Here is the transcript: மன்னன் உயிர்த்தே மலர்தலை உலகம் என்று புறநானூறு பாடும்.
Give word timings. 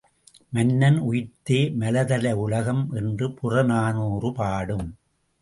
மன்னன் 0.49 0.97
உயிர்த்தே 1.01 1.59
மலர்தலை 1.81 2.31
உலகம் 2.45 2.91
என்று 2.93 3.27
புறநானூறு 3.33 4.31
பாடும். 4.33 4.87